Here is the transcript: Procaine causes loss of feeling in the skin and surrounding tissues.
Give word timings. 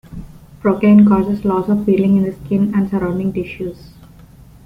Procaine 0.63 1.05
causes 1.07 1.45
loss 1.45 1.69
of 1.69 1.85
feeling 1.85 2.17
in 2.17 2.23
the 2.23 2.31
skin 2.33 2.73
and 2.73 2.89
surrounding 2.89 3.31
tissues. 3.31 3.91